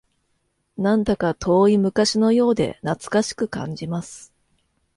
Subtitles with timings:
[0.79, 4.33] なんだか遠い昔のようで懐かしく感じます